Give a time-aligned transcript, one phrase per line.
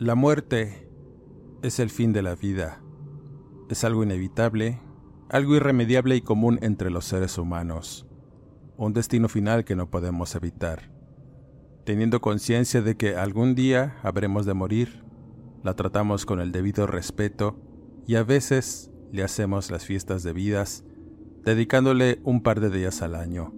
[0.00, 0.88] La muerte
[1.60, 2.80] es el fin de la vida.
[3.68, 4.80] Es algo inevitable,
[5.28, 8.06] algo irremediable y común entre los seres humanos.
[8.78, 10.90] Un destino final que no podemos evitar.
[11.84, 15.04] Teniendo conciencia de que algún día habremos de morir,
[15.62, 17.60] la tratamos con el debido respeto
[18.06, 20.82] y a veces le hacemos las fiestas debidas,
[21.44, 23.52] dedicándole un par de días al año.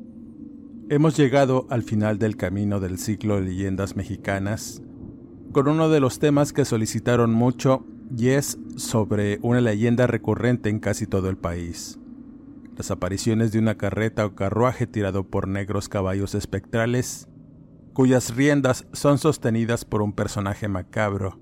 [0.88, 4.82] Hemos llegado al final del camino del ciclo de leyendas mexicanas
[5.52, 7.84] con uno de los temas que solicitaron mucho
[8.16, 11.98] y es sobre una leyenda recurrente en casi todo el país.
[12.76, 17.28] Las apariciones de una carreta o carruaje tirado por negros caballos espectrales,
[17.92, 21.38] cuyas riendas son sostenidas por un personaje macabro,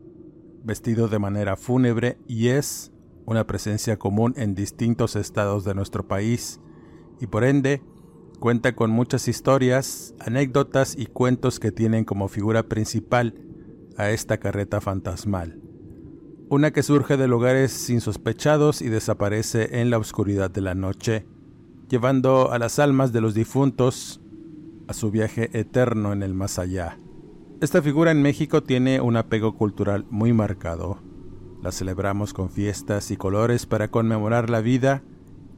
[0.64, 2.90] vestido de manera fúnebre y es
[3.26, 6.60] una presencia común en distintos estados de nuestro país
[7.20, 7.80] y por ende
[8.40, 13.34] cuenta con muchas historias, anécdotas y cuentos que tienen como figura principal
[13.96, 15.60] a esta carreta fantasmal,
[16.48, 21.26] una que surge de lugares insospechados y desaparece en la oscuridad de la noche,
[21.88, 24.20] llevando a las almas de los difuntos
[24.88, 26.98] a su viaje eterno en el más allá.
[27.60, 30.98] Esta figura en México tiene un apego cultural muy marcado.
[31.62, 35.02] La celebramos con fiestas y colores para conmemorar la vida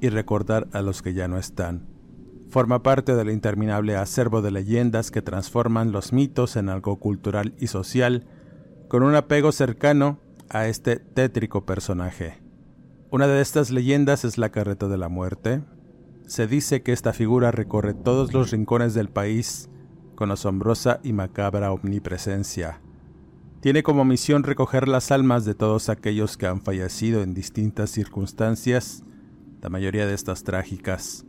[0.01, 1.92] y recordar a los que ya no están
[2.53, 7.69] forma parte del interminable acervo de leyendas que transforman los mitos en algo cultural y
[7.69, 8.27] social,
[8.89, 10.21] con un apego cercano
[10.51, 12.43] a este tétrico personaje.
[13.11, 15.63] Una de estas leyendas es la carreta de la muerte.
[16.27, 19.71] Se dice que esta figura recorre todos los rincones del país
[20.15, 22.83] con asombrosa y macabra omnipresencia.
[23.61, 29.05] Tiene como misión recoger las almas de todos aquellos que han fallecido en distintas circunstancias,
[29.63, 31.25] la mayoría de estas trágicas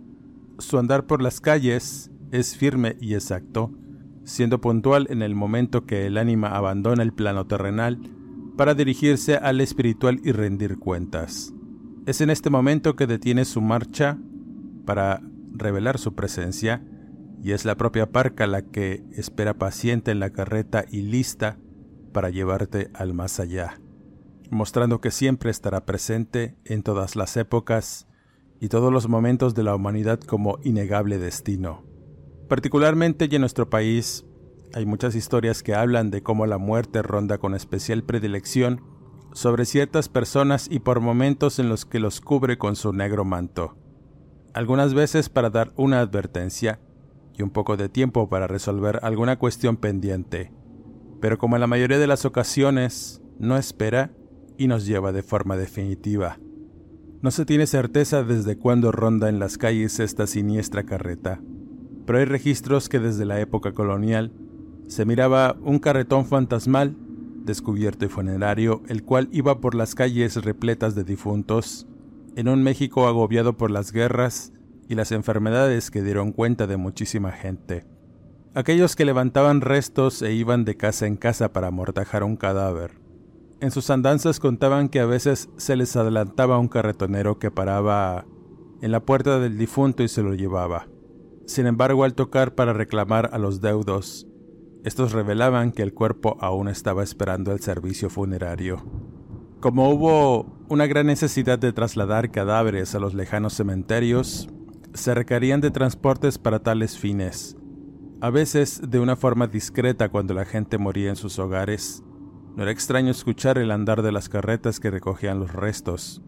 [0.64, 3.72] su andar por las calles es firme y exacto,
[4.24, 8.00] siendo puntual en el momento que el ánima abandona el plano terrenal
[8.58, 11.54] para dirigirse al espiritual y rendir cuentas.
[12.06, 14.18] Es en este momento que detiene su marcha
[14.86, 15.22] para
[15.54, 16.84] revelar su presencia,
[17.42, 21.58] y es la propia parca la que espera paciente en la carreta y lista
[22.14, 23.82] para llevarte al más allá,
[24.50, 28.08] mostrando que siempre estará presente en todas las épocas
[28.64, 31.84] y todos los momentos de la humanidad como innegable destino.
[32.48, 34.26] Particularmente en nuestro país
[34.74, 38.80] hay muchas historias que hablan de cómo la muerte ronda con especial predilección
[39.34, 43.76] sobre ciertas personas y por momentos en los que los cubre con su negro manto.
[44.54, 46.80] Algunas veces para dar una advertencia
[47.38, 50.54] y un poco de tiempo para resolver alguna cuestión pendiente,
[51.20, 54.14] pero como en la mayoría de las ocasiones, no espera
[54.58, 56.38] y nos lleva de forma definitiva.
[57.24, 61.40] No se tiene certeza desde cuándo ronda en las calles esta siniestra carreta,
[62.06, 64.34] pero hay registros que desde la época colonial
[64.88, 66.98] se miraba un carretón fantasmal,
[67.46, 71.88] descubierto y funerario, el cual iba por las calles repletas de difuntos,
[72.36, 74.52] en un México agobiado por las guerras
[74.90, 77.86] y las enfermedades que dieron cuenta de muchísima gente.
[78.54, 83.00] Aquellos que levantaban restos e iban de casa en casa para amortajar un cadáver,
[83.64, 88.26] en sus andanzas contaban que a veces se les adelantaba un carretonero que paraba
[88.82, 90.90] en la puerta del difunto y se lo llevaba.
[91.46, 94.28] Sin embargo, al tocar para reclamar a los deudos,
[94.84, 98.84] estos revelaban que el cuerpo aún estaba esperando el servicio funerario.
[99.62, 104.50] Como hubo una gran necesidad de trasladar cadáveres a los lejanos cementerios,
[104.94, 107.56] se requerían de transportes para tales fines,
[108.20, 112.04] a veces de una forma discreta cuando la gente moría en sus hogares,
[112.56, 116.22] no era extraño escuchar el andar de las carretas que recogían los restos.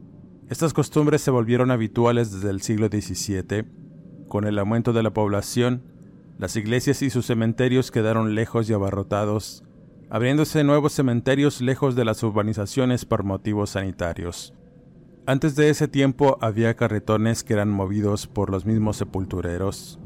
[0.49, 3.65] Estas costumbres se volvieron habituales desde el siglo XVII.
[4.27, 5.83] Con el aumento de la población,
[6.37, 9.63] las iglesias y sus cementerios quedaron lejos y abarrotados,
[10.09, 14.53] abriéndose nuevos cementerios lejos de las urbanizaciones por motivos sanitarios.
[15.27, 19.99] Antes de ese tiempo había carretones que eran movidos por los mismos sepultureros,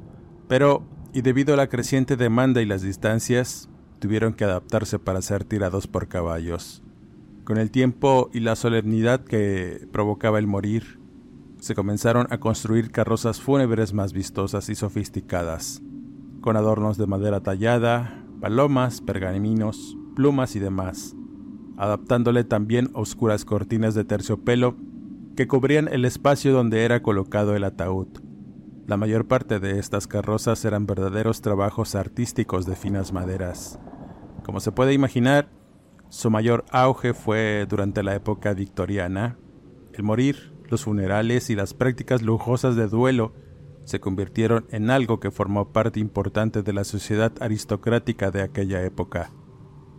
[0.47, 0.83] pero,
[1.13, 3.69] y debido a la creciente demanda y las distancias,
[3.99, 6.81] tuvieron que adaptarse para ser tirados por caballos.
[7.43, 10.99] Con el tiempo y la solemnidad que provocaba el morir,
[11.59, 15.81] se comenzaron a construir carrozas fúnebres más vistosas y sofisticadas,
[16.41, 21.15] con adornos de madera tallada, palomas, pergaminos, plumas y demás,
[21.77, 24.77] adaptándole también oscuras cortinas de terciopelo
[25.35, 28.07] que cubrían el espacio donde era colocado el ataúd.
[28.87, 33.79] La mayor parte de estas carrozas eran verdaderos trabajos artísticos de finas maderas.
[34.49, 35.47] Como se puede imaginar,
[36.09, 39.37] su mayor auge fue durante la época victoriana.
[39.93, 43.31] El morir, los funerales y las prácticas lujosas de duelo
[43.83, 49.29] se convirtieron en algo que formó parte importante de la sociedad aristocrática de aquella época.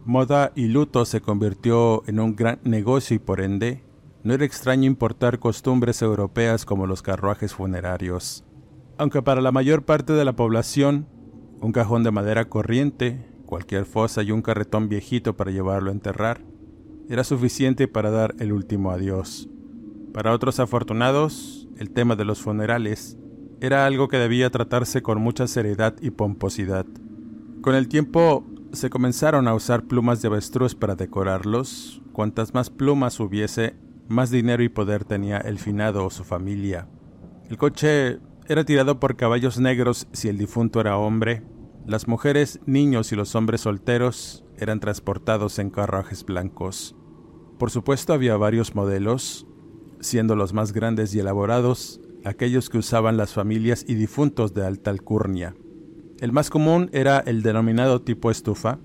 [0.04, 3.84] Moda y luto se convirtió en un gran negocio y por ende
[4.24, 8.44] no era extraño importar costumbres europeas como los carruajes funerarios.
[8.98, 11.06] Aunque para la mayor parte de la población,
[11.60, 16.40] un cajón de madera corriente, cualquier fosa y un carretón viejito para llevarlo a enterrar,
[17.10, 19.50] era suficiente para dar el último adiós.
[20.14, 23.18] Para otros afortunados, el tema de los funerales
[23.60, 26.86] era algo que debía tratarse con mucha seriedad y pomposidad.
[27.60, 32.00] Con el tiempo se comenzaron a usar plumas de avestruz para decorarlos.
[32.12, 33.74] Cuantas más plumas hubiese,
[34.08, 36.86] más dinero y poder tenía el finado o su familia.
[37.50, 41.42] El coche era tirado por caballos negros si el difunto era hombre.
[41.86, 46.94] Las mujeres, niños y los hombres solteros eran transportados en carruajes blancos.
[47.58, 49.46] Por supuesto había varios modelos,
[50.00, 54.90] siendo los más grandes y elaborados aquellos que usaban las familias y difuntos de alta
[54.90, 55.54] alcurnia.
[56.20, 58.78] El más común era el denominado tipo estufa.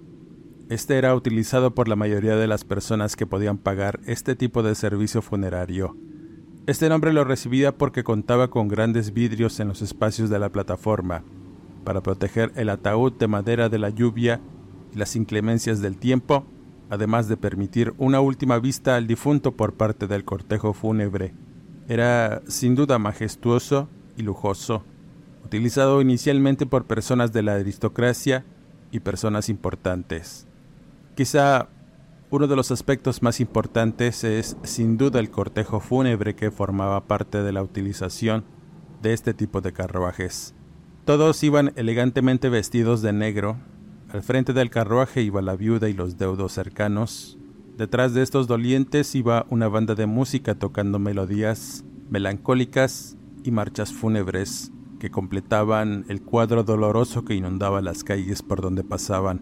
[0.69, 4.73] Este era utilizado por la mayoría de las personas que podían pagar este tipo de
[4.73, 5.97] servicio funerario.
[6.65, 11.23] Este nombre lo recibía porque contaba con grandes vidrios en los espacios de la plataforma,
[11.85, 14.41] para proteger el ataúd de madera de la lluvia
[14.93, 16.45] y las inclemencias del tiempo,
[16.89, 21.33] además de permitir una última vista al difunto por parte del cortejo fúnebre.
[21.87, 23.87] Era sin duda majestuoso
[24.17, 24.83] y lujoso,
[25.45, 28.43] utilizado inicialmente por personas de la aristocracia
[28.91, 30.47] y personas importantes.
[31.15, 31.69] Quizá
[32.31, 37.43] uno de los aspectos más importantes es sin duda el cortejo fúnebre que formaba parte
[37.43, 38.43] de la utilización
[39.01, 40.55] de este tipo de carruajes.
[41.05, 43.57] Todos iban elegantemente vestidos de negro.
[44.09, 47.37] Al frente del carruaje iba la viuda y los deudos cercanos,
[47.77, 54.71] Detrás de estos dolientes iba una banda de música tocando melodías melancólicas y marchas fúnebres
[54.97, 59.41] que completaban el cuadro doloroso que inundaba las calles por donde pasaban.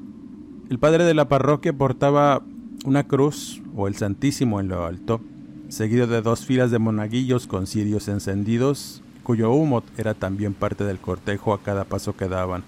[0.72, 2.44] El padre de la parroquia portaba
[2.86, 5.22] una cruz o el Santísimo en lo alto,
[5.68, 11.00] seguido de dos filas de monaguillos con cirios encendidos, cuyo humo era también parte del
[11.00, 12.64] cortejo a cada paso que daban.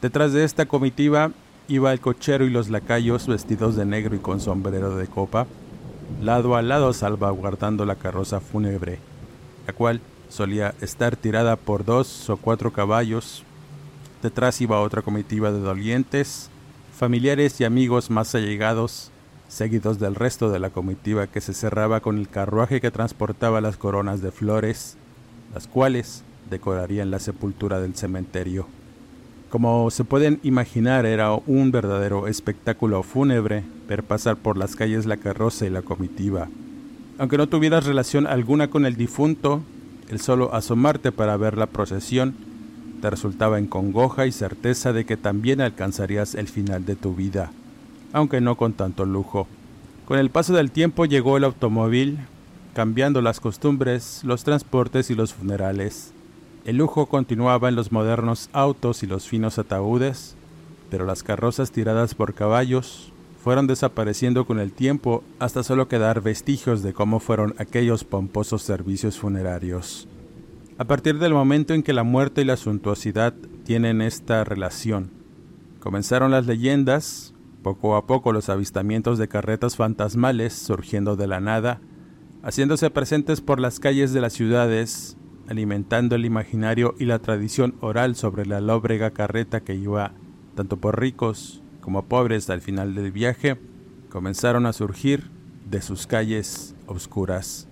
[0.00, 1.32] Detrás de esta comitiva
[1.66, 5.46] iba el cochero y los lacayos vestidos de negro y con sombrero de copa,
[6.22, 8.98] lado a lado salvaguardando la carroza fúnebre,
[9.66, 13.44] la cual solía estar tirada por dos o cuatro caballos.
[14.22, 16.50] Detrás iba otra comitiva de dolientes,
[16.96, 19.10] familiares y amigos más allegados,
[19.48, 23.76] seguidos del resto de la comitiva que se cerraba con el carruaje que transportaba las
[23.76, 24.96] coronas de flores,
[25.54, 28.66] las cuales decorarían la sepultura del cementerio.
[29.50, 35.16] Como se pueden imaginar, era un verdadero espectáculo fúnebre ver pasar por las calles la
[35.16, 36.48] carroza y la comitiva.
[37.18, 39.62] Aunque no tuvieras relación alguna con el difunto,
[40.10, 42.34] el solo asomarte para ver la procesión
[43.00, 47.50] te resultaba en congoja y certeza de que también alcanzarías el final de tu vida,
[48.12, 49.46] aunque no con tanto lujo.
[50.04, 52.18] Con el paso del tiempo llegó el automóvil,
[52.78, 56.12] cambiando las costumbres, los transportes y los funerales.
[56.64, 60.36] El lujo continuaba en los modernos autos y los finos ataúdes,
[60.88, 66.84] pero las carrozas tiradas por caballos fueron desapareciendo con el tiempo hasta solo quedar vestigios
[66.84, 70.06] de cómo fueron aquellos pomposos servicios funerarios.
[70.78, 75.10] A partir del momento en que la muerte y la suntuosidad tienen esta relación,
[75.80, 81.80] comenzaron las leyendas, poco a poco los avistamientos de carretas fantasmales surgiendo de la nada,
[82.42, 85.16] haciéndose presentes por las calles de las ciudades
[85.48, 90.12] alimentando el imaginario y la tradición oral sobre la lóbrega carreta que iba
[90.54, 93.58] tanto por ricos como pobres al final del viaje,
[94.10, 95.30] comenzaron a surgir
[95.70, 97.66] de sus calles oscuras.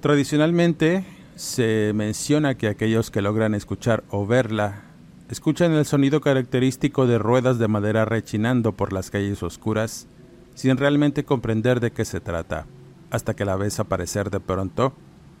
[0.00, 1.04] Tradicionalmente
[1.34, 4.82] se menciona que aquellos que logran escuchar o verla
[5.28, 10.06] escuchan el sonido característico de ruedas de madera rechinando por las calles oscuras
[10.54, 12.66] sin realmente comprender de qué se trata,
[13.10, 14.92] hasta que la ves aparecer de pronto,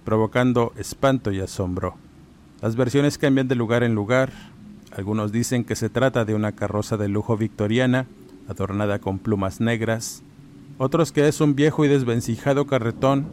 [0.04, 1.96] provocando espanto y asombro.
[2.62, 4.32] Las versiones cambian de lugar en lugar.
[4.96, 8.06] Algunos dicen que se trata de una carroza de lujo victoriana,
[8.48, 10.22] adornada con plumas negras.
[10.78, 13.26] Otros que es un viejo y desvencijado carretón.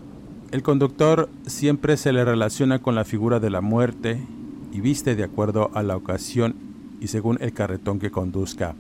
[0.51, 4.21] El conductor siempre se le relaciona con la figura de la muerte
[4.71, 6.55] y viste de acuerdo a la ocasión
[6.99, 8.75] y según el carretón que conduzca.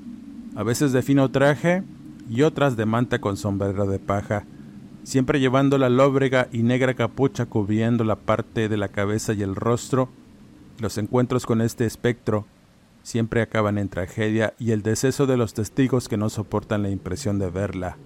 [0.55, 1.83] A veces de fino traje
[2.29, 4.45] y otras de manta con sombrero de paja,
[5.03, 9.55] siempre llevando la lóbrega y negra capucha cubriendo la parte de la cabeza y el
[9.55, 10.09] rostro
[10.79, 12.45] los encuentros con este espectro
[13.03, 17.37] siempre acaban en tragedia y el deceso de los testigos que no soportan la impresión
[17.37, 17.97] de verla.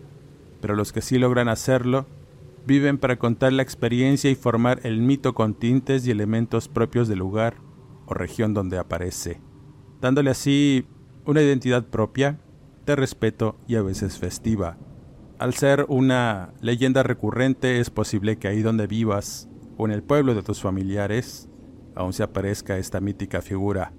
[0.61, 2.05] Pero los que sí logran hacerlo
[2.65, 7.19] viven para contar la experiencia y formar el mito con tintes y elementos propios del
[7.19, 7.55] lugar
[8.05, 9.39] o región donde aparece,
[10.01, 10.85] dándole así
[11.25, 12.39] una identidad propia,
[12.85, 14.77] de respeto y a veces festiva.
[15.39, 20.33] Al ser una leyenda recurrente es posible que ahí donde vivas o en el pueblo
[20.33, 21.47] de tus familiares
[21.93, 23.93] aún se aparezca esta mítica figura.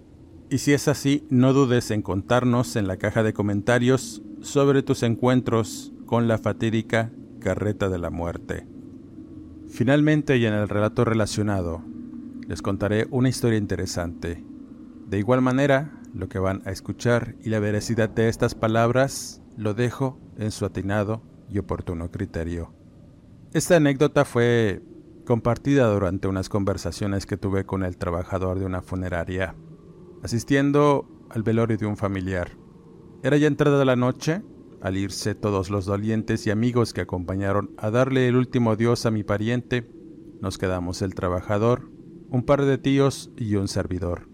[0.51, 5.05] Y si es así, no dudes en contarnos en la caja de comentarios sobre tus
[5.05, 8.67] encuentros con la fatídica carreta de la muerte.
[9.69, 11.85] Finalmente y en el relato relacionado,
[12.49, 14.43] les contaré una historia interesante.
[15.07, 19.75] De igual manera, lo que van a escuchar y la veracidad de estas palabras lo
[19.75, 22.73] dejo en su atinado y oportuno criterio.
[23.53, 24.83] Esta anécdota fue
[25.25, 29.55] compartida durante unas conversaciones que tuve con el trabajador de una funeraria,
[30.23, 32.53] asistiendo al velorio de un familiar.
[33.23, 34.43] Era ya entrada la noche,
[34.81, 39.11] al irse todos los dolientes y amigos que acompañaron a darle el último adiós a
[39.11, 39.91] mi pariente,
[40.41, 41.91] nos quedamos el trabajador,
[42.31, 44.29] un par de tíos y un servidor.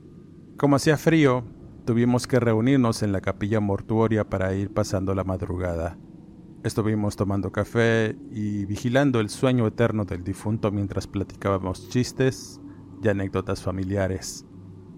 [0.57, 1.45] Como hacía frío,
[1.85, 5.99] tuvimos que reunirnos en la capilla mortuoria para ir pasando la madrugada.
[6.65, 12.59] Estuvimos tomando café y vigilando el sueño eterno del difunto mientras platicábamos chistes
[13.03, 14.47] y anécdotas familiares.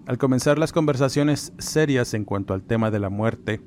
[0.05, 3.61] Al comenzar las conversaciones serias en cuanto al tema de la muerte,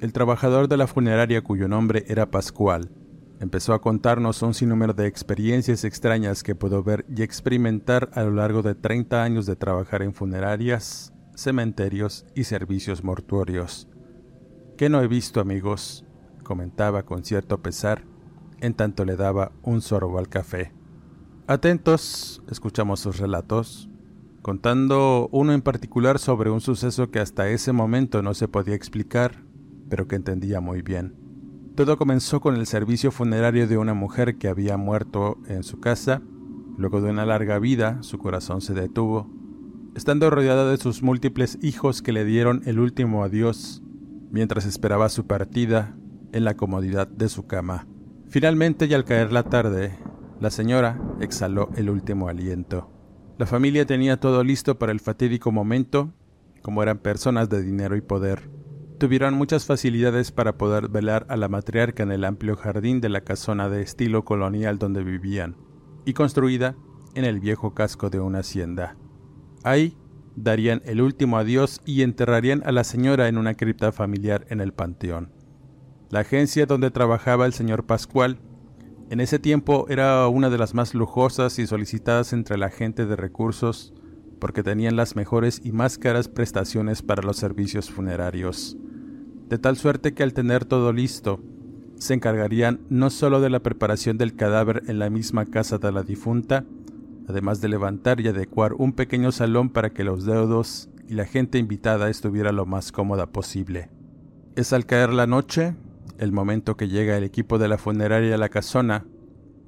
[0.00, 2.90] el trabajador de la funeraria cuyo nombre era Pascual
[3.38, 8.30] empezó a contarnos un sinnúmero de experiencias extrañas que pudo ver y experimentar a lo
[8.30, 13.88] largo de 30 años de trabajar en funerarias, cementerios y servicios mortuorios.
[14.78, 16.06] ¿Qué no he visto, amigos?
[16.42, 18.04] Comentaba con cierto pesar,
[18.60, 20.72] en tanto le daba un sorbo al café.
[21.46, 23.88] Atentos, escuchamos sus relatos,
[24.42, 29.42] contando uno en particular sobre un suceso que hasta ese momento no se podía explicar,
[29.88, 31.16] pero que entendía muy bien.
[31.74, 36.22] Todo comenzó con el servicio funerario de una mujer que había muerto en su casa.
[36.76, 39.30] Luego de una larga vida, su corazón se detuvo,
[39.94, 43.82] estando rodeada de sus múltiples hijos que le dieron el último adiós
[44.30, 45.94] mientras esperaba su partida
[46.32, 47.86] en la comodidad de su cama.
[48.28, 49.98] Finalmente, y al caer la tarde,
[50.40, 52.90] la señora exhaló el último aliento.
[53.38, 56.12] La familia tenía todo listo para el fatídico momento,
[56.62, 58.50] como eran personas de dinero y poder.
[58.98, 63.22] Tuvieron muchas facilidades para poder velar a la matriarca en el amplio jardín de la
[63.22, 65.56] casona de estilo colonial donde vivían,
[66.04, 66.76] y construida
[67.14, 68.96] en el viejo casco de una hacienda.
[69.64, 69.96] Ahí
[70.36, 74.72] darían el último adiós y enterrarían a la señora en una cripta familiar en el
[74.72, 75.32] panteón.
[76.12, 78.36] La agencia donde trabajaba el señor Pascual
[79.08, 83.16] en ese tiempo era una de las más lujosas y solicitadas entre la gente de
[83.16, 83.94] recursos
[84.38, 88.76] porque tenían las mejores y más caras prestaciones para los servicios funerarios.
[89.48, 91.40] De tal suerte que al tener todo listo,
[91.94, 96.02] se encargarían no solo de la preparación del cadáver en la misma casa de la
[96.02, 96.66] difunta,
[97.26, 101.56] además de levantar y adecuar un pequeño salón para que los deudos y la gente
[101.56, 103.88] invitada estuviera lo más cómoda posible.
[104.56, 105.74] Es al caer la noche
[106.22, 109.04] el momento que llega el equipo de la funeraria a la casona,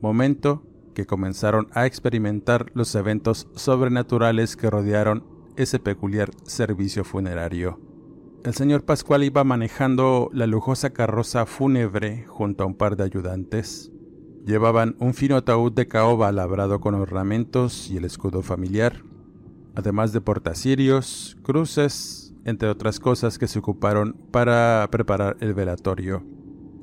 [0.01, 0.63] momento
[0.95, 5.25] que comenzaron a experimentar los eventos sobrenaturales que rodearon
[5.57, 7.81] ese peculiar servicio funerario.
[8.45, 13.91] El señor Pascual iba manejando la lujosa carroza fúnebre junto a un par de ayudantes.
[14.47, 19.03] Llevaban un fino ataúd de caoba labrado con ornamentos y el escudo familiar,
[19.75, 26.23] además de portacirios, cruces, entre otras cosas que se ocuparon para preparar el velatorio.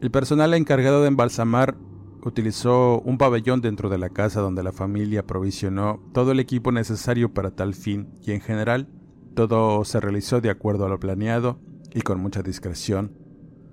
[0.01, 1.77] El personal encargado de embalsamar
[2.23, 7.35] utilizó un pabellón dentro de la casa donde la familia provisionó todo el equipo necesario
[7.35, 8.87] para tal fin y en general
[9.35, 11.59] todo se realizó de acuerdo a lo planeado
[11.93, 13.15] y con mucha discreción,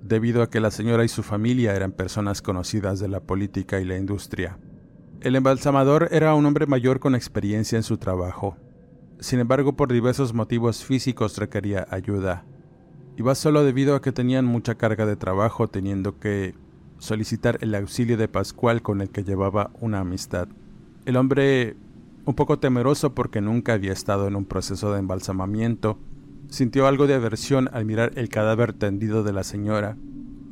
[0.02, 3.86] debido a que la señora y su familia eran personas conocidas de la política y
[3.86, 4.58] la industria.
[5.22, 8.58] El embalsamador era un hombre mayor con experiencia en su trabajo.
[9.18, 12.44] Sin embargo, por diversos motivos físicos requería ayuda,
[13.18, 16.54] Iba solo debido a que tenían mucha carga de trabajo teniendo que
[16.98, 20.46] solicitar el auxilio de Pascual con el que llevaba una amistad.
[21.04, 21.74] El hombre,
[22.26, 25.98] un poco temeroso porque nunca había estado en un proceso de embalsamamiento,
[26.48, 29.96] sintió algo de aversión al mirar el cadáver tendido de la señora,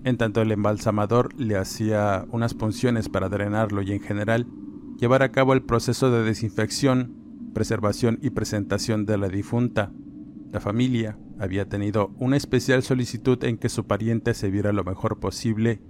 [0.02, 4.48] en tanto el embalsamador le hacía unas punciones para drenarlo y en general
[4.98, 7.14] llevar a cabo el proceso de desinfección,
[7.54, 9.92] preservación y presentación de la difunta.
[10.50, 15.20] La familia había tenido una especial solicitud en que su pariente se viera lo mejor
[15.20, 15.80] posible,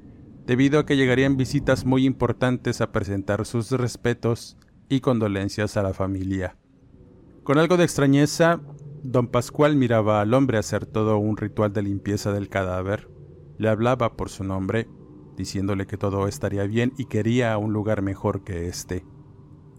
[0.46, 4.56] debido a que llegarían visitas muy importantes a presentar sus respetos
[4.88, 6.56] y condolencias a la familia.
[7.42, 8.60] Con algo de extrañeza,
[9.02, 13.08] don Pascual miraba al hombre hacer todo un ritual de limpieza del cadáver.
[13.58, 14.88] Le hablaba por su nombre,
[15.36, 19.04] diciéndole que todo estaría bien y quería un lugar mejor que este.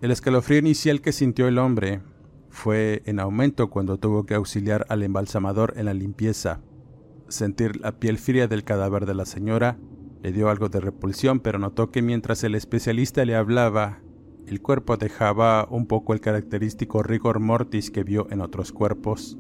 [0.02, 2.02] El escalofrío inicial que sintió el hombre
[2.58, 6.60] fue en aumento cuando tuvo que auxiliar al embalsamador en la limpieza.
[7.28, 9.78] Sentir la piel fría del cadáver de la señora
[10.24, 14.00] le dio algo de repulsión, pero notó que mientras el especialista le hablaba,
[14.48, 19.38] el cuerpo dejaba un poco el característico rigor mortis que vio en otros cuerpos,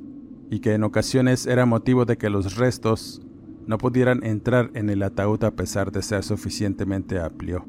[0.51, 3.21] y que en ocasiones era motivo de que los restos
[3.65, 7.65] no pudieran entrar en el ataúd a pesar de ser suficientemente amplio.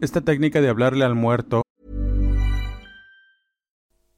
[0.00, 1.62] Esta técnica de hablarle al muerto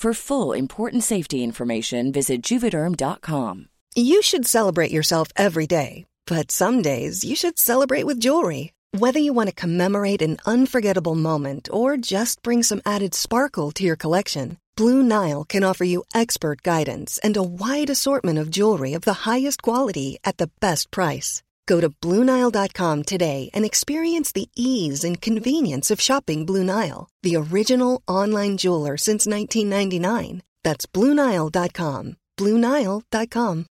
[0.00, 3.68] For full important safety information, visit juvederm.com.
[3.94, 8.72] You should celebrate yourself every day, but some days you should celebrate with jewelry.
[8.96, 13.84] Whether you want to commemorate an unforgettable moment or just bring some added sparkle to
[13.84, 18.94] your collection, Blue Nile can offer you expert guidance and a wide assortment of jewelry
[18.94, 21.42] of the highest quality at the best price.
[21.70, 27.36] Go to BlueNile.com today and experience the ease and convenience of shopping Blue Nile, the
[27.36, 30.42] original online jeweler since 1999.
[30.64, 32.16] That's BlueNile.com.
[32.36, 33.66] BlueNile.com.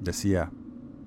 [0.00, 0.50] Decía,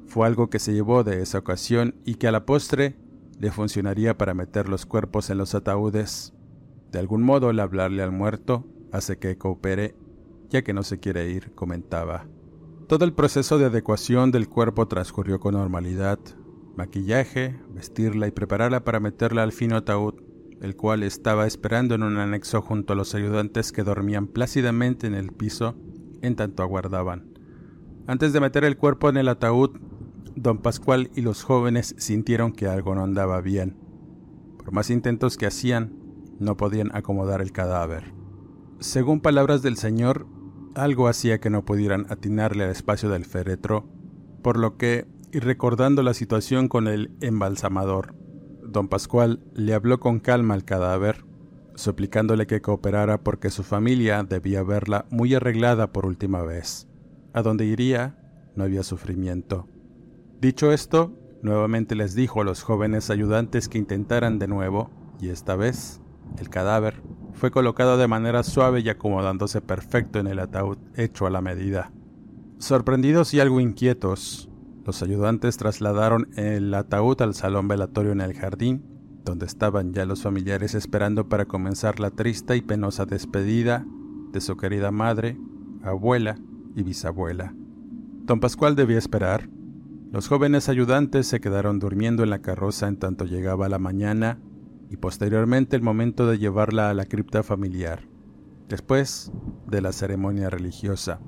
[0.08, 2.96] fue algo que se llevó de esa ocasión y que a la postre
[3.38, 6.32] le funcionaría para meter los cuerpos en los ataúdes.
[6.94, 9.94] De algún modo el hablarle al muerto hace que coopere,
[10.50, 12.28] ya que no se quiere ir, comentaba.
[12.91, 16.19] Todo el proceso de adecuación del cuerpo transcurrió con normalidad.
[16.75, 20.15] Maquillaje, vestirla y prepararla para meterla al fino ataúd,
[20.60, 25.13] el cual estaba esperando en un anexo junto a los ayudantes que dormían plácidamente en
[25.13, 25.77] el piso
[26.21, 27.32] en tanto aguardaban.
[28.08, 29.69] Antes de meter el cuerpo en el ataúd,
[30.36, 33.77] don Pascual y los jóvenes sintieron que algo no andaba bien.
[34.58, 35.95] Por más intentos que hacían,
[36.39, 38.13] no podían acomodar el cadáver.
[38.82, 40.27] Según palabras del señor,
[40.75, 43.88] algo hacía que no pudieran atinarle al espacio del féretro,
[44.41, 48.15] por lo que, y recordando la situación con el embalsamador,
[48.63, 51.25] don Pascual le habló con calma al cadáver,
[51.75, 56.88] suplicándole que cooperara porque su familia debía verla muy arreglada por última vez.
[57.34, 58.17] A donde iría
[58.55, 59.67] no había sufrimiento.
[60.41, 65.55] Dicho esto, nuevamente les dijo a los jóvenes ayudantes que intentaran de nuevo, y esta
[65.55, 66.01] vez
[66.38, 67.02] el cadáver
[67.34, 71.91] fue colocado de manera suave y acomodándose perfecto en el ataúd hecho a la medida.
[72.60, 74.50] Sorprendidos y algo inquietos,
[74.86, 78.84] los ayudantes trasladaron el ataúd al salón velatorio en el jardín,
[79.24, 83.86] donde estaban ya los familiares esperando para comenzar la triste y penosa despedida
[84.32, 85.38] de su querida madre,
[85.84, 86.38] abuela
[86.76, 87.54] y bisabuela.
[88.26, 89.50] Don Pascual debía esperar.
[90.12, 94.39] Los jóvenes ayudantes se quedaron durmiendo en la carroza en tanto llegaba la mañana
[94.91, 98.01] y posteriormente el momento de llevarla a la cripta familiar,
[98.67, 99.32] después
[99.65, 101.21] de la ceremonia religiosa.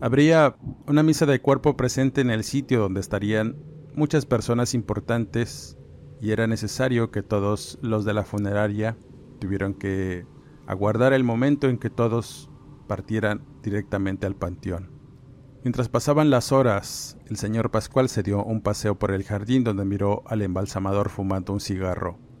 [0.00, 3.56] Habría una misa de cuerpo presente en el sitio donde estarían
[3.94, 5.76] muchas personas importantes
[6.22, 8.96] y era necesario que todos los de la funeraria
[9.40, 10.24] tuvieron que
[10.66, 12.48] aguardar el momento en que todos
[12.88, 14.90] partieran directamente al panteón.
[15.62, 19.84] Mientras pasaban las horas, el señor Pascual se dio un paseo por el jardín donde
[19.84, 22.31] miró al embalsamador fumando un cigarro.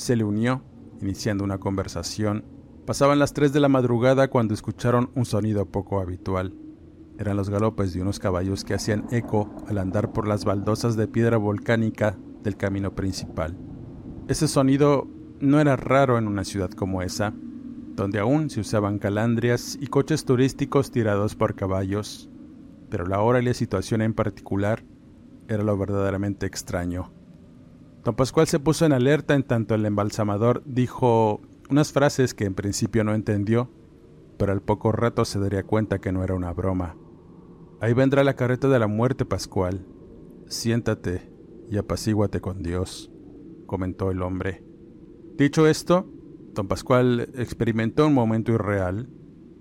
[0.00, 0.62] Se le unió,
[1.02, 2.42] iniciando una conversación.
[2.86, 6.54] Pasaban las tres de la madrugada cuando escucharon un sonido poco habitual.
[7.18, 11.06] Eran los galopes de unos caballos que hacían eco al andar por las baldosas de
[11.06, 13.58] piedra volcánica del camino principal.
[14.26, 15.06] Ese sonido
[15.38, 17.34] no era raro en una ciudad como esa,
[17.94, 22.30] donde aún se usaban calandrias y coches turísticos tirados por caballos,
[22.88, 24.82] pero la hora y la situación en particular
[25.46, 27.19] era lo verdaderamente extraño.
[28.04, 32.54] Don Pascual se puso en alerta en tanto el embalsamador dijo unas frases que en
[32.54, 33.70] principio no entendió,
[34.38, 36.96] pero al poco rato se daría cuenta que no era una broma.
[37.80, 39.86] Ahí vendrá la carreta de la muerte, Pascual.
[40.46, 41.30] Siéntate
[41.70, 43.10] y apacíguate con Dios,
[43.66, 44.64] comentó el hombre.
[45.36, 46.10] Dicho esto,
[46.54, 49.10] don Pascual experimentó un momento irreal,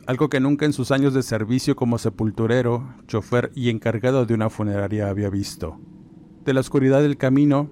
[0.08, 4.50] algo que nunca en sus años de servicio como sepulturero, chofer y encargado de una
[4.50, 5.78] funeraria había visto.
[6.46, 7.70] De la oscuridad del camino,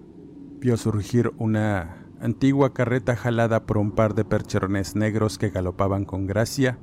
[0.60, 6.26] vio surgir una antigua carreta jalada por un par de percherones negros que galopaban con
[6.26, 6.80] gracia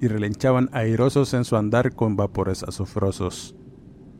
[0.00, 3.54] y relinchaban airosos en su andar con vapores azufrosos.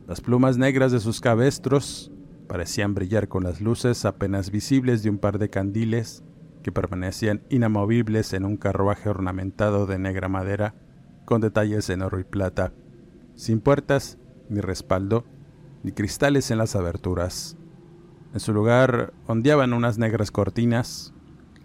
[0.07, 2.11] Las plumas negras de sus cabestros
[2.47, 6.23] parecían brillar con las luces apenas visibles de un par de candiles
[6.63, 10.75] que permanecían inamovibles en un carruaje ornamentado de negra madera
[11.25, 12.73] con detalles en oro y plata,
[13.35, 14.17] sin puertas,
[14.49, 15.25] ni respaldo,
[15.83, 17.55] ni cristales en las aberturas.
[18.33, 21.13] En su lugar ondeaban unas negras cortinas,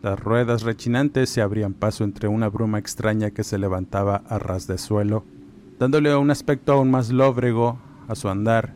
[0.02, 4.66] las ruedas rechinantes se abrían paso entre una bruma extraña que se levantaba a ras
[4.66, 5.24] de suelo,
[5.78, 8.74] dándole un aspecto aún más lóbrego a su andar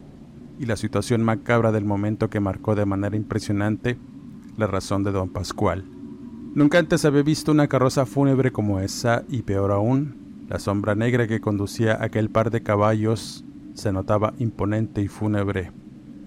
[0.59, 3.99] y la situación macabra del momento que marcó de manera impresionante
[4.57, 5.85] la razón de don Pascual.
[6.55, 11.27] Nunca antes había visto una carroza fúnebre como esa y peor aún, la sombra negra
[11.27, 15.73] que conducía aquel par de caballos se notaba imponente y fúnebre.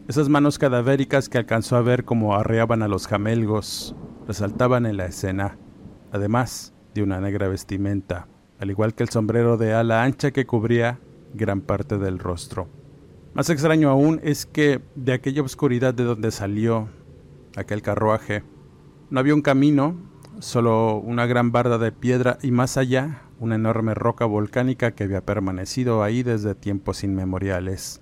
[0.08, 3.96] Esas manos cadavéricas que alcanzó a ver como arreaban a los jamelgos,
[4.28, 5.58] resaltaban en la escena,
[6.12, 8.28] además de una negra vestimenta,
[8.60, 11.00] al igual que el sombrero de ala ancha que cubría
[11.34, 12.68] gran parte del rostro.
[13.34, 16.90] Más extraño aún es que de aquella oscuridad de donde salió
[17.56, 18.44] aquel carruaje,
[19.12, 19.96] no había un camino,
[20.40, 25.26] solo una gran barda de piedra y más allá una enorme roca volcánica que había
[25.26, 28.02] permanecido ahí desde tiempos inmemoriales.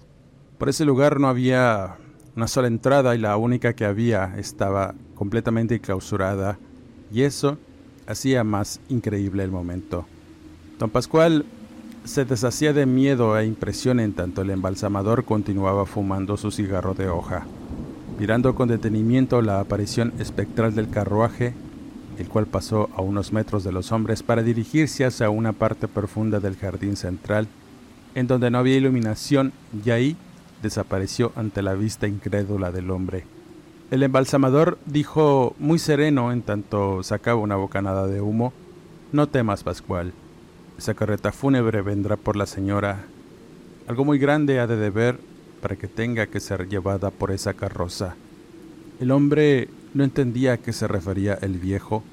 [0.60, 1.96] Por ese lugar no había
[2.36, 6.60] una sola entrada y la única que había estaba completamente clausurada,
[7.14, 7.58] y eso
[8.08, 10.06] hacía más increíble el momento.
[10.78, 11.46] Don Pascual
[12.04, 17.08] se deshacía de miedo e impresión en tanto el embalsamador continuaba fumando su cigarro de
[17.08, 17.46] hoja,
[18.20, 21.54] mirando con detenimiento la aparición espectral del carruaje,
[22.18, 26.42] el cual pasó a unos metros de los hombres para dirigirse hacia una parte profunda
[26.42, 27.48] del jardín central,
[28.14, 29.54] en donde no había iluminación,
[29.86, 30.18] y ahí
[30.62, 33.26] desapareció ante la vista incrédula del hombre.
[33.92, 38.54] El embalsamador dijo muy sereno en tanto sacaba una bocanada de humo,
[39.12, 40.14] No temas, Pascual.
[40.78, 43.06] Esa carreta fúnebre vendrá por la señora.
[43.88, 45.20] Algo muy grande ha de deber
[45.62, 48.16] para que tenga que ser llevada por esa carroza.
[49.00, 52.04] El hombre no entendía a qué se refería el viejo,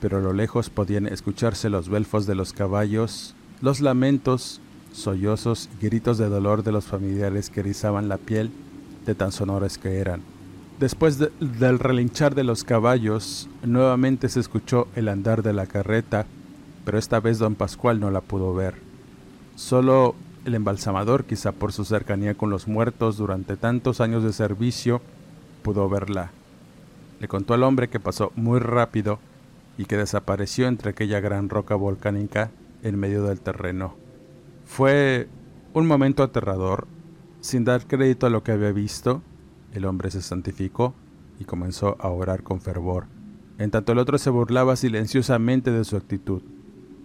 [0.00, 4.60] pero a lo lejos podían escucharse los belfos de los caballos, los lamentos,
[4.94, 8.50] sollozos y gritos de dolor de los familiares que erizaban la piel
[9.04, 10.22] de tan sonores que eran.
[10.78, 16.26] Después del relinchar de los caballos, nuevamente se escuchó el andar de la carreta,
[16.84, 18.74] pero esta vez don Pascual no la pudo ver.
[19.56, 25.00] Solo el embalsamador, quizá por su cercanía con los muertos durante tantos años de servicio,
[25.62, 26.30] pudo verla.
[27.20, 29.18] Le contó al hombre que pasó muy rápido
[29.78, 32.50] y que desapareció entre aquella gran roca volcánica
[32.82, 34.03] en medio del terreno.
[34.64, 35.28] Fue
[35.72, 36.86] un momento aterrador.
[37.40, 39.22] Sin dar crédito a lo que había visto,
[39.72, 40.94] el hombre se santificó
[41.38, 43.06] y comenzó a orar con fervor,
[43.58, 46.42] en tanto el otro se burlaba silenciosamente de su actitud.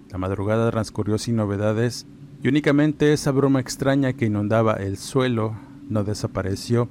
[0.10, 2.08] La madrugada transcurrió sin novedades
[2.42, 5.56] y únicamente esa bruma extraña que inundaba el suelo
[5.90, 6.88] no desapareció,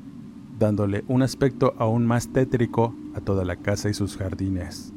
[0.58, 4.92] dándole un aspecto aún más tétrico a toda la casa y sus jardines.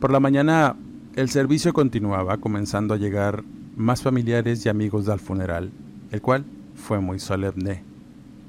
[0.00, 0.76] Por la mañana
[1.14, 3.44] el servicio continuaba, comenzando a llegar
[3.76, 5.70] más familiares y amigos del funeral,
[6.10, 7.82] el cual fue muy solemne.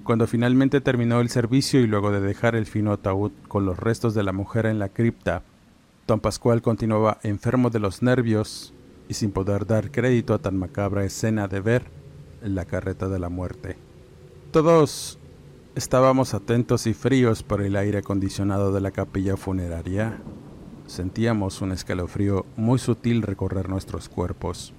[0.03, 4.13] Cuando finalmente terminó el servicio y luego de dejar el fino ataúd con los restos
[4.13, 5.41] de la mujer en la cripta,
[6.07, 8.73] don Pascual continuaba enfermo de los nervios
[9.09, 11.85] y sin poder dar crédito a tan macabra escena de ver
[12.43, 13.77] la carreta de la muerte.
[14.51, 15.17] Todos
[15.73, 20.19] estábamos atentos y fríos por el aire acondicionado de la capilla funeraria.
[20.85, 24.73] Sentíamos un escalofrío muy sutil recorrer nuestros cuerpos.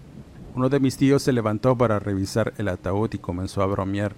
[0.56, 4.14] Uno de mis tíos se levantó para revisar el ataúd y comenzó a bromear,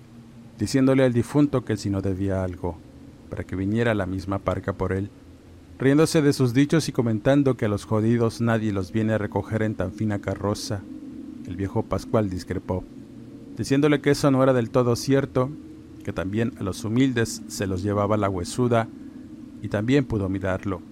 [0.57, 2.79] diciéndole al difunto que si no debía algo,
[3.29, 5.11] para que viniera la misma parca por él,
[5.81, 9.62] riéndose de sus dichos y comentando que a los jodidos nadie los viene a recoger
[9.62, 10.81] en tan fina carroza.
[11.48, 12.85] El viejo Pascual discrepó,
[13.57, 15.51] diciéndole que eso no era del todo cierto,
[16.05, 18.87] que también a los humildes se los llevaba la huesuda,
[19.61, 20.83] y también pudo mirarlo.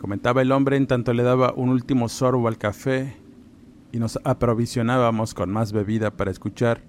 [0.00, 3.23] Comentaba el hombre en tanto le daba un último sorbo al café
[3.94, 6.82] y nos aprovisionábamos con más bebida para escuchar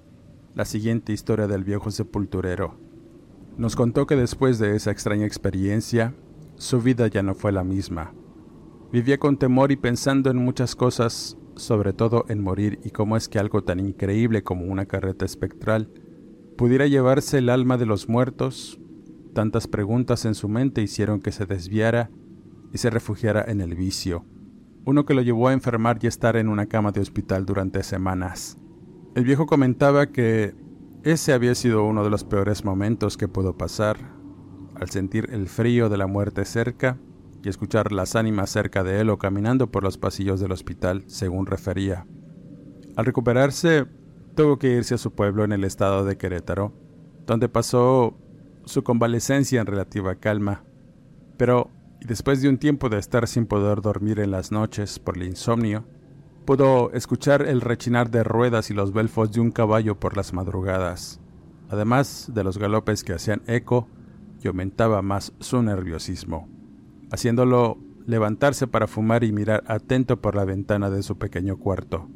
[0.55, 2.79] la siguiente historia del viejo sepulturero.
[3.59, 6.15] Nos contó que después de esa extraña experiencia,
[6.55, 8.15] su vida ya no fue la misma.
[8.91, 13.29] Vivía con temor y pensando en muchas cosas, sobre todo en morir y cómo es
[13.29, 15.91] que algo tan increíble como una carreta espectral
[16.57, 18.79] pudiera llevarse el alma de los muertos.
[19.35, 22.09] Tantas preguntas en su mente hicieron que se desviara
[22.73, 24.25] y se refugiara en el vicio
[24.85, 28.57] uno que lo llevó a enfermar y estar en una cama de hospital durante semanas.
[29.15, 30.53] El viejo comentaba que
[31.03, 33.97] ese había sido uno de los peores momentos que pudo pasar,
[34.75, 36.97] al sentir el frío de la muerte cerca
[37.43, 41.45] y escuchar las ánimas cerca de él o caminando por los pasillos del hospital, según
[41.45, 42.05] refería.
[42.95, 43.85] Al recuperarse,
[44.35, 46.73] tuvo que irse a su pueblo en el estado de Querétaro,
[47.25, 48.17] donde pasó
[48.65, 50.63] su convalecencia en relativa calma,
[51.37, 51.71] pero
[52.05, 55.85] después de un tiempo de estar sin poder dormir en las noches por el insomnio,
[56.45, 61.19] pudo escuchar el rechinar de ruedas y los belfos de un caballo por las madrugadas,
[61.69, 63.87] además de los galopes que hacían eco
[64.43, 66.47] y aumentaba más su nerviosismo,
[67.11, 72.07] haciéndolo levantarse para fumar y mirar atento por la ventana de su pequeño cuarto.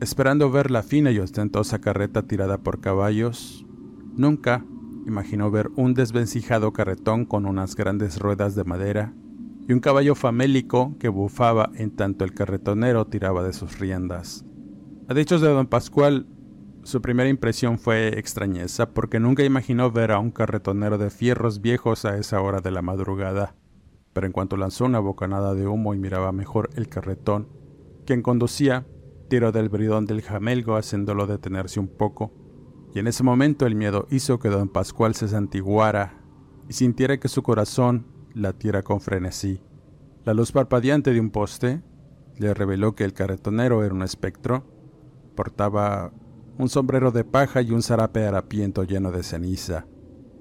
[0.00, 3.66] Esperando ver la fina y ostentosa carreta tirada por caballos,
[4.14, 4.64] nunca
[5.06, 9.12] imaginó ver un desvencijado carretón con unas grandes ruedas de madera
[9.68, 14.44] y un caballo famélico que bufaba en tanto el carretonero tiraba de sus riendas.
[15.08, 16.26] A dichos de don Pascual,
[16.82, 22.04] su primera impresión fue extrañeza porque nunca imaginó ver a un carretonero de fierros viejos
[22.04, 23.56] a esa hora de la madrugada.
[24.12, 27.48] Pero en cuanto lanzó una bocanada de humo y miraba mejor el carretón,
[28.06, 28.86] quien conducía,
[29.28, 32.32] tiró del bridón del jamelgo haciéndolo detenerse un poco
[32.96, 36.14] y en ese momento el miedo hizo que don Pascual se santiguara
[36.66, 39.60] y sintiera que su corazón latiera con frenesí.
[40.24, 41.82] La luz parpadeante de un poste
[42.36, 44.64] le reveló que el carretonero era un espectro.
[45.34, 46.12] Portaba
[46.58, 49.86] un sombrero de paja y un zarape harapiento lleno de ceniza.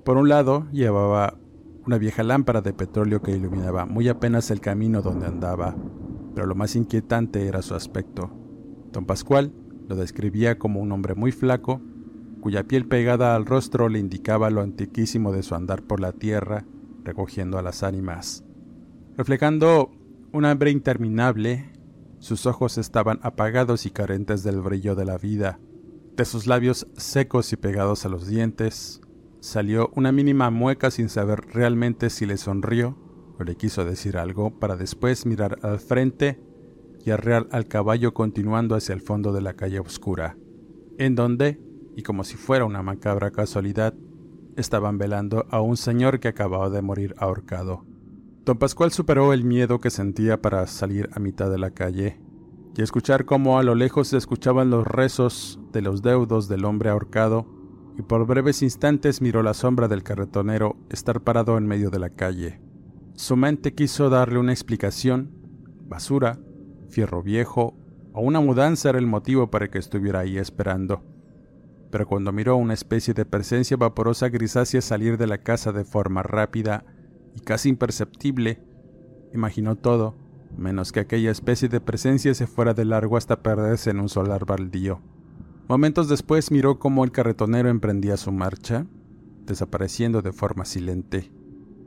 [0.03, 1.37] Por un lado llevaba
[1.85, 5.75] una vieja lámpara de petróleo que iluminaba muy apenas el camino donde andaba,
[6.33, 8.29] pero lo más inquietante era su aspecto.
[8.91, 9.53] Don Pascual
[9.87, 11.81] lo describía como un hombre muy flaco,
[12.41, 16.65] cuya piel pegada al rostro le indicaba lo antiquísimo de su andar por la tierra,
[17.05, 18.43] recogiendo a las ánimas.
[19.15, 19.91] Reflejando
[20.33, 21.71] un hambre interminable,
[22.19, 25.59] sus ojos estaban apagados y carentes del brillo de la vida.
[26.17, 29.01] De sus labios secos y pegados a los dientes,
[29.39, 32.97] salió una mínima mueca sin saber realmente si le sonrió
[33.39, 36.39] o le quiso decir algo, para después mirar al frente
[37.05, 40.37] y arrear al caballo continuando hacia el fondo de la calle oscura,
[40.97, 41.59] en donde
[41.95, 43.93] y como si fuera una macabra casualidad,
[44.55, 47.85] estaban velando a un señor que acababa de morir ahorcado.
[48.45, 52.19] Don Pascual superó el miedo que sentía para salir a mitad de la calle
[52.77, 56.89] y escuchar cómo a lo lejos se escuchaban los rezos de los deudos del hombre
[56.89, 57.47] ahorcado,
[57.97, 62.09] y por breves instantes miró la sombra del carretonero estar parado en medio de la
[62.09, 62.59] calle.
[63.13, 65.31] Su mente quiso darle una explicación.
[65.87, 66.37] Basura,
[66.89, 67.77] fierro viejo
[68.11, 71.14] o una mudanza era el motivo para que estuviera ahí esperando
[71.95, 76.23] pero cuando miró una especie de presencia vaporosa grisácea salir de la casa de forma
[76.23, 76.83] rápida
[77.33, 78.61] y casi imperceptible,
[79.33, 80.13] imaginó todo,
[80.57, 84.45] menos que aquella especie de presencia se fuera de largo hasta perderse en un solar
[84.45, 84.99] baldío.
[85.69, 88.85] Momentos después miró cómo el carretonero emprendía su marcha,
[89.45, 91.31] desapareciendo de forma silente,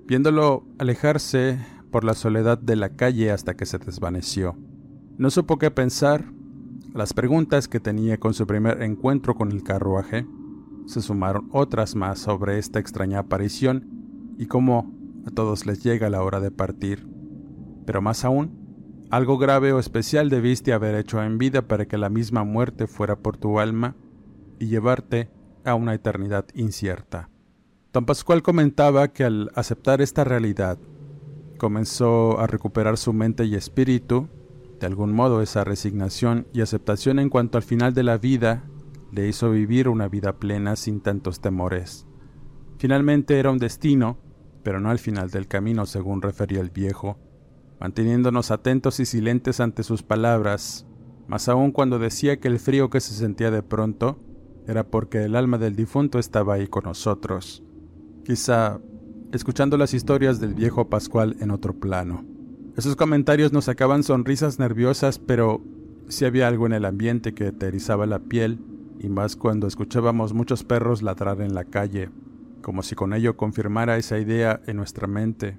[0.07, 1.59] viéndolo alejarse
[1.91, 4.57] por la soledad de la calle hasta que se desvaneció.
[5.19, 6.33] No supo qué pensar
[6.95, 10.27] las preguntas que tenía con su primer encuentro con el carruaje,
[10.87, 14.93] se sumaron otras más sobre esta extraña aparición y cómo
[15.27, 17.07] a todos les llega la hora de partir.
[17.85, 22.09] Pero más aún, algo grave o especial debiste haber hecho en vida para que la
[22.09, 23.95] misma muerte fuera por tu alma
[24.59, 25.31] y llevarte
[25.65, 27.29] a una eternidad incierta.
[27.93, 30.79] Don Pascual comentaba que al aceptar esta realidad,
[31.59, 34.29] comenzó a recuperar su mente y espíritu
[34.81, 38.65] de algún modo esa resignación y aceptación en cuanto al final de la vida
[39.13, 42.07] le hizo vivir una vida plena sin tantos temores.
[42.79, 44.19] Finalmente era un destino,
[44.63, 47.19] pero no al final del camino según refería el viejo,
[47.81, 50.87] manteniéndonos atentos y silentes ante sus palabras,
[51.27, 54.21] más aún cuando decía que el frío que se sentía de pronto
[54.67, 57.65] era porque el alma del difunto estaba ahí con nosotros,
[58.25, 58.81] quizá
[59.33, 62.38] escuchando las historias del viejo Pascual en otro plano.
[62.79, 65.61] Esos comentarios nos sacaban sonrisas nerviosas, pero
[66.07, 67.73] si había algo en el ambiente que te
[68.07, 68.61] la piel,
[69.01, 72.09] y más cuando escuchábamos muchos perros ladrar en la calle,
[72.63, 75.59] como si con ello confirmara esa idea en nuestra mente.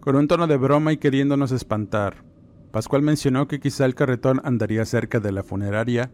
[0.00, 2.26] Con un tono de broma y queriéndonos espantar,
[2.72, 6.12] Pascual mencionó que quizá el carretón andaría cerca de la funeraria,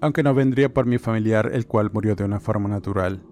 [0.00, 3.22] aunque no vendría por mi familiar, el cual murió de una forma natural.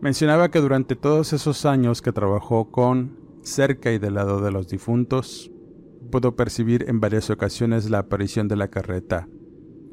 [0.00, 4.66] Mencionaba que durante todos esos años que trabajó con, cerca y del lado de los
[4.66, 5.52] difuntos,
[6.10, 9.28] pudo percibir en varias ocasiones la aparición de la carreta.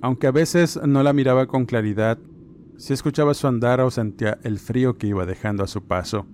[0.01, 2.17] Aunque a veces no la miraba con claridad,
[2.77, 6.25] si escuchaba su andar o sentía el frío que iba dejando a su paso.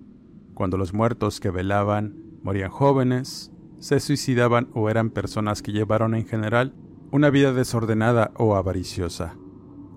[0.53, 6.25] Cuando los muertos que velaban morían jóvenes, se suicidaban o eran personas que llevaron en
[6.25, 6.73] general
[7.11, 9.35] una vida desordenada o avariciosa.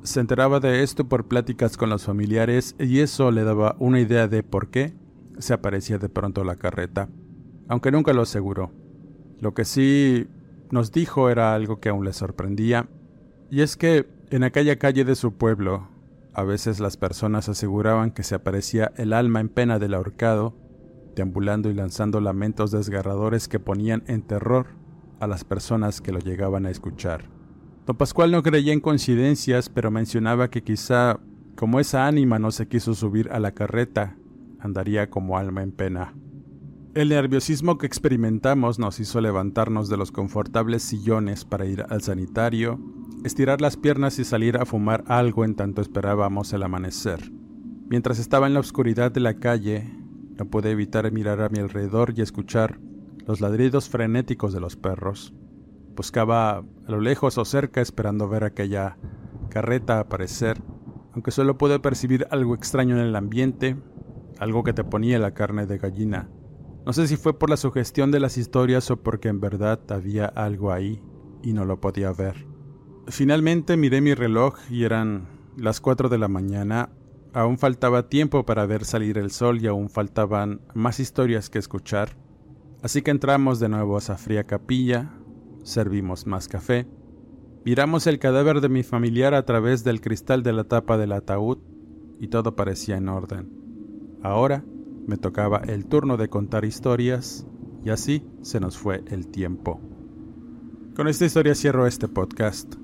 [0.03, 4.29] Se enteraba de esto por pláticas con los familiares y eso le daba una idea
[4.29, 4.95] de por qué
[5.39, 7.09] se aparecía de pronto la carreta,
[7.69, 8.73] aunque nunca lo aseguró.
[9.41, 10.29] Lo que sí
[10.71, 12.89] nos dijo era algo que aún le sorprendía,
[13.51, 15.89] y es que en aquella calle de su pueblo,
[16.33, 20.55] a veces las personas aseguraban que se aparecía el alma en pena del ahorcado
[21.15, 24.67] deambulando y lanzando lamentos desgarradores que ponían en terror
[25.21, 27.25] a las personas que lo llegaban a escuchar.
[27.87, 31.19] Don Pascual no creía en coincidencias, pero mencionaba que quizá,
[31.57, 34.17] como esa ánima no se quiso subir a la carreta,
[34.61, 36.15] andaría como alma en pena.
[36.93, 42.81] El nerviosismo que experimentamos nos hizo levantarnos de los confortables sillones para ir al sanitario,
[43.23, 47.31] estirar las piernas y salir a fumar algo en tanto esperábamos el amanecer.
[47.89, 49.89] Mientras estaba en la oscuridad de la calle,
[50.37, 52.81] no pude evitar mirar a mi alrededor y escuchar
[53.25, 55.33] los ladridos frenéticos de los perros.
[55.95, 58.97] Buscaba a lo lejos o cerca esperando ver aquella
[59.49, 60.61] carreta aparecer,
[61.13, 63.77] aunque solo pude percibir algo extraño en el ambiente,
[64.41, 66.29] algo que te ponía la carne de gallina.
[66.87, 70.27] No sé si fue por la sugestión de las historias o porque en verdad había
[70.27, 71.03] algo ahí
[71.43, 72.47] y no lo podía ver.
[73.09, 76.91] Finalmente miré mi reloj y eran las 4 de la mañana
[77.33, 82.17] Aún faltaba tiempo para ver salir el sol y aún faltaban más historias que escuchar,
[82.83, 85.13] así que entramos de nuevo a esa fría capilla,
[85.63, 86.89] servimos más café,
[87.65, 91.59] miramos el cadáver de mi familiar a través del cristal de la tapa del ataúd
[92.19, 93.49] y todo parecía en orden.
[94.23, 94.65] Ahora
[95.11, 97.45] me tocaba el turno de contar historias
[97.85, 99.81] y así se nos fue el tiempo.
[100.95, 102.77] Con esta historia cierro este podcast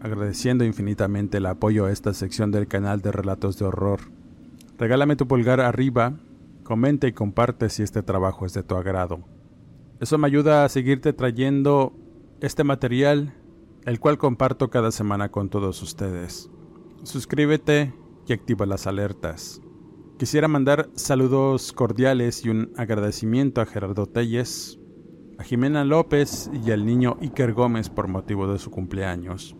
[0.00, 4.02] agradeciendo infinitamente el apoyo a esta sección del canal de Relatos de Horror.
[4.78, 6.14] Regálame tu pulgar arriba,
[6.62, 9.24] comenta y comparte si este trabajo es de tu agrado.
[9.98, 11.92] Eso me ayuda a seguirte trayendo
[12.40, 13.34] este material,
[13.84, 16.50] el cual comparto cada semana con todos ustedes.
[17.02, 17.94] Suscríbete
[18.28, 19.60] y activa las alertas.
[20.18, 24.78] Quisiera mandar saludos cordiales y un agradecimiento a Gerardo Telles,
[25.38, 29.56] a Jimena López y al niño Iker Gómez por motivo de su cumpleaños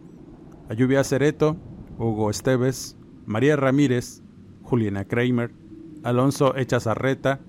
[0.68, 1.56] a Lluvia Cereto,
[1.98, 4.22] Hugo Esteves, María Ramírez,
[4.62, 5.54] Juliana Kramer,
[6.02, 7.40] Alonso Echazarreta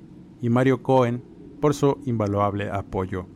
[0.42, 1.24] y Mario Cohen
[1.62, 3.28] por su invaluable apoyo.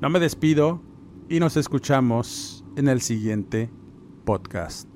[0.00, 0.82] No me despido
[1.28, 3.70] y nos escuchamos en el siguiente
[4.24, 4.95] podcast.